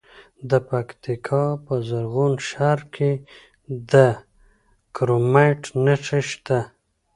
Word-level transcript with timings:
د 0.49 0.51
پکتیکا 0.69 1.43
په 1.65 1.73
زرغون 1.87 2.33
شهر 2.49 2.79
کې 2.95 3.11
د 3.91 3.93
کرومایټ 4.95 5.61
نښې 5.85 6.21
شته. 6.29 6.59